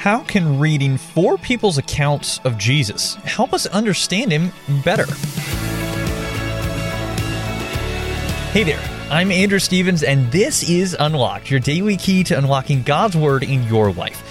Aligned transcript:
How 0.00 0.20
can 0.20 0.58
reading 0.58 0.96
four 0.96 1.36
people's 1.36 1.76
accounts 1.76 2.40
of 2.44 2.56
Jesus 2.56 3.16
help 3.16 3.52
us 3.52 3.66
understand 3.66 4.32
him 4.32 4.50
better? 4.82 5.04
Hey 8.54 8.62
there, 8.64 8.80
I'm 9.10 9.30
Andrew 9.30 9.58
Stevens, 9.58 10.02
and 10.02 10.32
this 10.32 10.70
is 10.70 10.96
Unlocked, 10.98 11.50
your 11.50 11.60
daily 11.60 11.98
key 11.98 12.24
to 12.24 12.38
unlocking 12.38 12.82
God's 12.82 13.14
Word 13.14 13.42
in 13.42 13.62
your 13.64 13.92
life. 13.92 14.22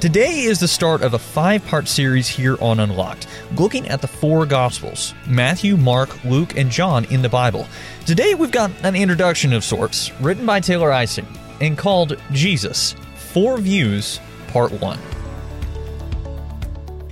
Today 0.00 0.44
is 0.44 0.60
the 0.60 0.66
start 0.66 1.02
of 1.02 1.12
a 1.12 1.18
five 1.18 1.62
part 1.66 1.88
series 1.88 2.26
here 2.26 2.56
on 2.62 2.80
Unlocked, 2.80 3.26
looking 3.54 3.86
at 3.90 4.00
the 4.00 4.08
four 4.08 4.46
Gospels 4.46 5.12
Matthew, 5.26 5.76
Mark, 5.76 6.24
Luke, 6.24 6.56
and 6.56 6.70
John 6.70 7.04
in 7.04 7.20
the 7.20 7.28
Bible. 7.28 7.68
Today 8.06 8.34
we've 8.34 8.50
got 8.50 8.70
an 8.82 8.96
introduction 8.96 9.52
of 9.52 9.62
sorts, 9.62 10.10
written 10.22 10.46
by 10.46 10.60
Taylor 10.60 10.90
Ising, 10.90 11.26
and 11.60 11.76
called 11.76 12.16
Jesus 12.32 12.94
Four 13.14 13.58
Views, 13.58 14.20
Part 14.46 14.72
1. 14.72 15.17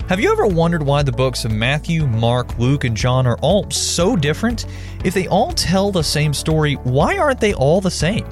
Have 0.09 0.21
you 0.21 0.31
ever 0.31 0.47
wondered 0.47 0.85
why 0.85 1.03
the 1.03 1.11
books 1.11 1.45
of 1.45 1.51
Matthew, 1.51 2.07
Mark, 2.07 2.57
Luke, 2.61 2.85
and 2.85 2.97
John 2.97 3.27
are 3.27 3.37
all 3.39 3.69
so 3.73 4.15
different? 4.15 4.67
If 5.05 5.15
they 5.15 5.27
all 5.27 5.51
tell 5.51 5.91
the 5.91 6.05
same 6.05 6.33
story, 6.33 6.75
why 6.75 7.19
aren't 7.19 7.41
they 7.41 7.55
all 7.55 7.81
the 7.81 7.91
same? 7.91 8.25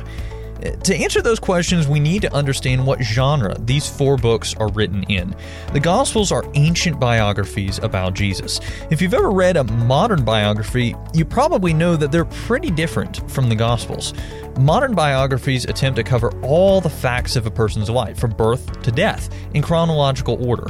Eh, 0.62 0.70
to 0.70 0.94
answer 0.94 1.20
those 1.20 1.40
questions, 1.40 1.88
we 1.88 1.98
need 1.98 2.22
to 2.22 2.32
understand 2.32 2.86
what 2.86 3.02
genre 3.02 3.56
these 3.58 3.88
four 3.88 4.16
books 4.16 4.54
are 4.54 4.70
written 4.70 5.02
in. 5.08 5.34
The 5.72 5.80
Gospels 5.80 6.30
are 6.30 6.48
ancient 6.54 7.00
biographies 7.00 7.78
about 7.78 8.14
Jesus. 8.14 8.60
If 8.92 9.02
you've 9.02 9.12
ever 9.12 9.32
read 9.32 9.56
a 9.56 9.64
modern 9.64 10.24
biography, 10.24 10.94
you 11.12 11.24
probably 11.24 11.74
know 11.74 11.96
that 11.96 12.12
they're 12.12 12.24
pretty 12.24 12.70
different 12.70 13.28
from 13.28 13.48
the 13.48 13.56
Gospels. 13.56 14.14
Modern 14.60 14.94
biographies 14.94 15.64
attempt 15.64 15.96
to 15.96 16.04
cover 16.04 16.30
all 16.42 16.80
the 16.80 16.88
facts 16.88 17.34
of 17.34 17.46
a 17.46 17.50
person's 17.50 17.90
life, 17.90 18.16
from 18.16 18.30
birth 18.30 18.80
to 18.82 18.92
death, 18.92 19.28
in 19.54 19.60
chronological 19.60 20.46
order. 20.48 20.68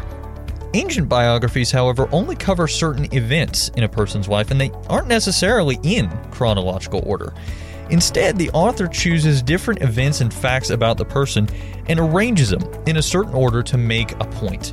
Ancient 0.75 1.09
biographies, 1.09 1.71
however, 1.71 2.09
only 2.11 2.35
cover 2.35 2.67
certain 2.67 3.07
events 3.15 3.69
in 3.77 3.85
a 3.85 3.89
person's 3.89 4.27
life 4.27 4.51
and 4.51 4.61
they 4.61 4.73
aren't 4.89 5.07
necessarily 5.07 5.79
in 5.85 6.11
chronological 6.33 7.01
order. 7.07 7.33
Instead, 7.91 8.37
the 8.37 8.51
author 8.51 8.89
chooses 8.89 9.41
different 9.41 9.83
events 9.83 10.21
and 10.21 10.35
facts 10.35 10.71
about 10.71 10.99
the 10.99 11.05
person 11.05 11.49
and 11.87 12.01
arranges 12.01 12.51
them 12.51 12.63
in 12.87 12.97
a 12.97 13.03
certain 13.03 13.35
order 13.35 13.63
to 13.63 13.79
make 13.79 14.13
a 14.15 14.25
point. 14.25 14.73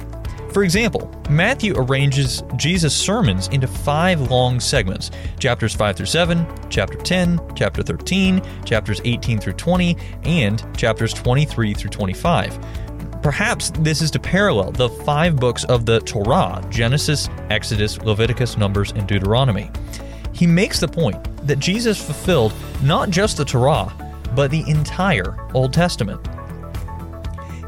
For 0.51 0.63
example, 0.63 1.09
Matthew 1.29 1.75
arranges 1.77 2.41
Jesus' 2.57 2.95
sermons 2.95 3.47
into 3.49 3.67
five 3.67 4.31
long 4.31 4.59
segments 4.59 5.11
chapters 5.37 5.75
5 5.75 5.95
through 5.95 6.07
7, 6.07 6.47
chapter 6.69 6.97
10, 6.97 7.39
chapter 7.55 7.83
13, 7.83 8.41
chapters 8.65 9.01
18 9.05 9.39
through 9.39 9.53
20, 9.53 9.95
and 10.23 10.65
chapters 10.75 11.13
23 11.13 11.75
through 11.75 11.91
25. 11.91 12.59
Perhaps 13.21 13.69
this 13.79 14.01
is 14.01 14.09
to 14.11 14.19
parallel 14.19 14.71
the 14.71 14.89
five 14.89 15.35
books 15.35 15.63
of 15.65 15.85
the 15.85 15.99
Torah 16.01 16.65
Genesis, 16.69 17.29
Exodus, 17.49 17.99
Leviticus, 18.01 18.57
Numbers, 18.57 18.91
and 18.91 19.07
Deuteronomy. 19.07 19.69
He 20.33 20.47
makes 20.47 20.79
the 20.79 20.87
point 20.87 21.23
that 21.45 21.59
Jesus 21.59 22.03
fulfilled 22.03 22.53
not 22.81 23.11
just 23.11 23.37
the 23.37 23.45
Torah, 23.45 23.93
but 24.35 24.49
the 24.49 24.67
entire 24.67 25.37
Old 25.53 25.71
Testament. 25.71 26.19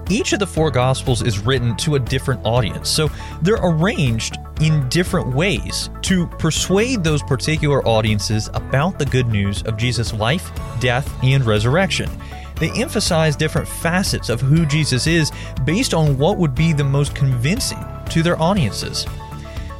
Each 0.09 0.33
of 0.33 0.39
the 0.39 0.47
four 0.47 0.69
Gospels 0.71 1.21
is 1.21 1.39
written 1.39 1.75
to 1.77 1.95
a 1.95 1.99
different 1.99 2.41
audience, 2.45 2.89
so 2.89 3.09
they're 3.41 3.59
arranged 3.61 4.37
in 4.59 4.87
different 4.89 5.33
ways 5.33 5.89
to 6.01 6.27
persuade 6.27 7.03
those 7.03 7.23
particular 7.23 7.85
audiences 7.87 8.49
about 8.53 8.99
the 8.99 9.05
good 9.05 9.27
news 9.27 9.61
of 9.63 9.77
Jesus' 9.77 10.13
life, 10.13 10.51
death, 10.79 11.11
and 11.23 11.45
resurrection. 11.45 12.09
They 12.55 12.71
emphasize 12.71 13.35
different 13.35 13.67
facets 13.67 14.29
of 14.29 14.41
who 14.41 14.65
Jesus 14.65 15.07
is 15.07 15.31
based 15.65 15.93
on 15.93 16.17
what 16.17 16.37
would 16.37 16.55
be 16.55 16.73
the 16.73 16.83
most 16.83 17.15
convincing 17.15 17.83
to 18.09 18.23
their 18.23 18.39
audiences. 18.41 19.05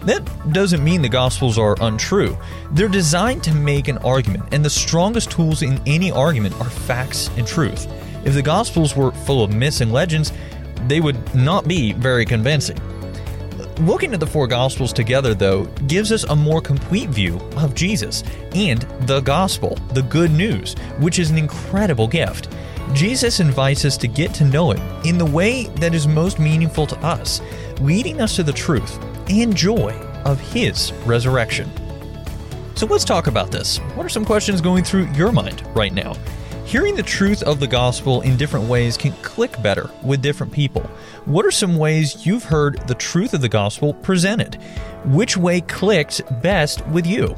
That 0.06 0.22
doesn't 0.52 0.84
mean 0.84 1.02
the 1.02 1.10
Gospels 1.10 1.58
are 1.58 1.78
untrue. 1.80 2.38
They're 2.72 2.90
designed 2.90 3.44
to 3.44 3.54
make 3.54 3.88
an 3.88 4.00
argument, 4.00 4.44
and 4.52 4.64
the 4.64 4.70
strongest 4.70 5.32
tools 5.32 5.62
in 5.62 5.82
any 5.86 6.12
argument 6.12 6.60
are 6.60 6.70
facts 6.70 7.30
and 7.38 7.48
truth. 7.48 7.88
If 8.26 8.34
the 8.34 8.42
Gospels 8.42 8.96
were 8.98 9.12
full 9.12 9.44
of 9.44 9.54
myths 9.54 9.80
and 9.80 9.94
legends, 9.94 10.34
they 10.88 11.00
would 11.00 11.34
not 11.34 11.68
be 11.68 11.94
very 11.94 12.26
convincing. 12.26 12.78
Looking 13.80 14.14
at 14.14 14.20
the 14.20 14.28
four 14.28 14.46
Gospels 14.46 14.92
together, 14.94 15.34
though, 15.34 15.64
gives 15.88 16.12
us 16.12 16.26
a 16.26 16.36
more 16.36 16.62
complete 16.62 17.10
view 17.10 17.38
of 17.58 17.74
Jesus 17.74 18.24
and 18.54 18.82
the 19.08 19.22
Gospel, 19.22 19.76
the 19.94 20.04
good 20.04 20.32
news, 20.32 20.76
which 21.00 21.18
is 21.18 21.32
an 21.32 21.38
incredible 21.38 22.08
gift. 22.08 22.50
Jesus 22.92 23.40
invites 23.40 23.86
us 23.86 23.98
to 23.98 24.08
get 24.08 24.34
to 24.36 24.46
know 24.46 24.72
Him 24.72 25.02
in 25.06 25.18
the 25.18 25.26
way 25.26 25.66
that 25.78 25.96
is 25.96 26.08
most 26.08 26.38
meaningful 26.40 26.86
to 26.88 26.98
us, 27.00 27.42
leading 27.80 28.22
us 28.22 28.36
to 28.36 28.44
the 28.44 28.54
truth 28.54 29.00
and 29.30 29.56
joy 29.56 29.92
of 30.26 30.40
His 30.40 30.92
resurrection. 31.06 31.72
So 32.76 32.86
let's 32.86 33.06
talk 33.06 33.28
about 33.28 33.52
this. 33.52 33.78
What 33.96 34.06
are 34.06 34.10
some 34.10 34.26
questions 34.26 34.60
going 34.60 34.84
through 34.84 35.06
your 35.14 35.32
mind 35.32 35.64
right 35.76 35.94
now? 35.94 36.16
Hearing 36.66 36.96
the 36.96 37.04
truth 37.04 37.44
of 37.44 37.60
the 37.60 37.68
gospel 37.68 38.22
in 38.22 38.36
different 38.36 38.68
ways 38.68 38.98
can 38.98 39.12
click 39.22 39.62
better 39.62 39.90
with 40.02 40.22
different 40.22 40.52
people. 40.52 40.82
What 41.26 41.46
are 41.46 41.52
some 41.52 41.78
ways 41.78 42.26
you've 42.26 42.46
heard 42.46 42.88
the 42.88 42.96
truth 42.96 43.34
of 43.34 43.42
the 43.42 43.50
gospel 43.50 43.94
presented? 43.94 44.56
Which 45.06 45.38
way 45.38 45.62
clicked 45.62 46.22
best 46.42 46.86
with 46.88 47.06
you? 47.06 47.38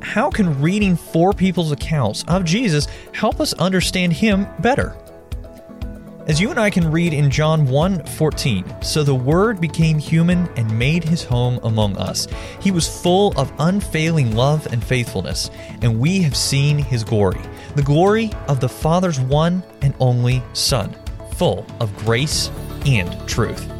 How 0.00 0.30
can 0.30 0.60
reading 0.60 0.96
four 0.96 1.32
people's 1.32 1.72
accounts 1.72 2.24
of 2.28 2.44
Jesus 2.44 2.86
help 3.12 3.40
us 3.40 3.52
understand 3.54 4.12
him 4.12 4.46
better? 4.60 4.96
As 6.28 6.38
you 6.38 6.50
and 6.50 6.60
I 6.60 6.68
can 6.68 6.92
read 6.92 7.14
in 7.14 7.30
John 7.30 7.66
1:14, 7.68 8.82
so 8.82 9.02
the 9.02 9.14
word 9.14 9.62
became 9.62 9.98
human 9.98 10.46
and 10.56 10.78
made 10.78 11.02
his 11.02 11.24
home 11.24 11.58
among 11.62 11.96
us. 11.96 12.28
He 12.60 12.70
was 12.70 12.86
full 12.86 13.32
of 13.38 13.50
unfailing 13.58 14.36
love 14.36 14.66
and 14.70 14.84
faithfulness, 14.84 15.50
and 15.80 15.98
we 15.98 16.20
have 16.22 16.36
seen 16.36 16.76
his 16.78 17.02
glory, 17.02 17.40
the 17.76 17.82
glory 17.82 18.30
of 18.46 18.60
the 18.60 18.68
Father's 18.68 19.18
one 19.18 19.62
and 19.80 19.94
only 20.00 20.42
Son, 20.52 20.94
full 21.36 21.64
of 21.80 21.96
grace 21.96 22.50
and 22.84 23.10
truth. 23.26 23.77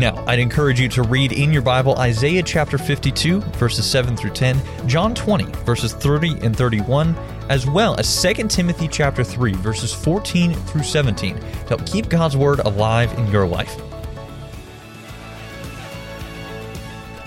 Now, 0.00 0.24
I'd 0.26 0.38
encourage 0.38 0.80
you 0.80 0.88
to 0.88 1.02
read 1.02 1.30
in 1.30 1.52
your 1.52 1.60
Bible 1.60 1.94
Isaiah 1.98 2.42
chapter 2.42 2.78
52, 2.78 3.40
verses 3.40 3.84
7 3.84 4.16
through 4.16 4.30
10, 4.30 4.58
John 4.88 5.14
20, 5.14 5.44
verses 5.66 5.92
30 5.92 6.38
and 6.40 6.56
31, 6.56 7.14
as 7.50 7.66
well 7.66 8.00
as 8.00 8.22
2 8.22 8.48
Timothy 8.48 8.88
chapter 8.88 9.22
3, 9.22 9.52
verses 9.56 9.92
14 9.92 10.54
through 10.54 10.84
17, 10.84 11.38
to 11.38 11.44
help 11.68 11.84
keep 11.84 12.08
God's 12.08 12.34
Word 12.34 12.60
alive 12.60 13.12
in 13.18 13.26
your 13.26 13.46
life. 13.46 13.78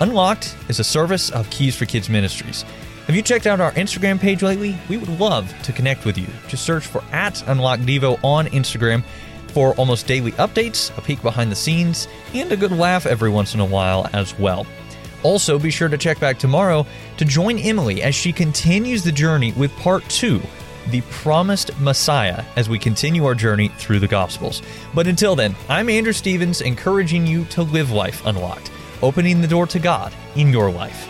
Unlocked 0.00 0.56
is 0.68 0.80
a 0.80 0.84
service 0.84 1.30
of 1.30 1.48
Keys 1.50 1.76
for 1.76 1.86
Kids 1.86 2.10
Ministries. 2.10 2.64
Have 3.06 3.14
you 3.14 3.22
checked 3.22 3.46
out 3.46 3.60
our 3.60 3.70
Instagram 3.72 4.18
page 4.18 4.42
lately? 4.42 4.76
We 4.88 4.96
would 4.96 5.20
love 5.20 5.54
to 5.62 5.72
connect 5.72 6.04
with 6.04 6.18
you. 6.18 6.26
Just 6.48 6.64
search 6.64 6.84
for 6.84 7.04
at 7.12 7.34
UnlockedDevo 7.34 8.18
on 8.24 8.46
Instagram 8.46 9.04
for 9.54 9.72
almost 9.76 10.06
daily 10.06 10.32
updates, 10.32 10.96
a 10.98 11.00
peek 11.00 11.22
behind 11.22 11.50
the 11.50 11.56
scenes, 11.56 12.08
and 12.34 12.52
a 12.52 12.56
good 12.56 12.72
laugh 12.72 13.06
every 13.06 13.30
once 13.30 13.54
in 13.54 13.60
a 13.60 13.64
while 13.64 14.10
as 14.12 14.38
well. 14.38 14.66
Also, 15.22 15.58
be 15.58 15.70
sure 15.70 15.88
to 15.88 15.96
check 15.96 16.20
back 16.20 16.38
tomorrow 16.38 16.84
to 17.16 17.24
join 17.24 17.58
Emily 17.58 18.02
as 18.02 18.14
she 18.14 18.32
continues 18.32 19.02
the 19.02 19.12
journey 19.12 19.52
with 19.52 19.74
part 19.76 20.06
two 20.10 20.42
the 20.90 21.00
promised 21.02 21.70
Messiah 21.80 22.44
as 22.56 22.68
we 22.68 22.78
continue 22.78 23.24
our 23.24 23.34
journey 23.34 23.68
through 23.78 24.00
the 24.00 24.08
Gospels. 24.08 24.60
But 24.92 25.06
until 25.06 25.34
then, 25.34 25.56
I'm 25.68 25.88
Andrew 25.88 26.12
Stevens, 26.12 26.60
encouraging 26.60 27.26
you 27.26 27.44
to 27.46 27.62
live 27.62 27.90
life 27.90 28.24
unlocked, 28.26 28.70
opening 29.02 29.40
the 29.40 29.48
door 29.48 29.66
to 29.68 29.78
God 29.78 30.12
in 30.36 30.50
your 30.50 30.70
life. 30.70 31.08